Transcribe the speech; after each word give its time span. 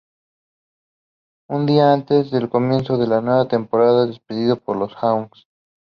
Un 1.47 1.67
día 1.67 1.93
antes 1.93 2.31
del 2.31 2.49
comienzo 2.49 2.97
de 2.97 3.05
la 3.05 3.21
nueva 3.21 3.47
temporada 3.47 4.05
es 4.05 4.09
despedido 4.09 4.55
por 4.57 4.75
los 4.75 4.95
Hawks. 4.95 5.45